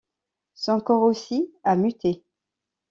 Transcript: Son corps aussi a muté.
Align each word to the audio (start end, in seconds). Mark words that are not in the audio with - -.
Son 0.55 0.79
corps 0.79 1.03
aussi 1.03 1.53
a 1.63 1.75
muté. 1.75 2.23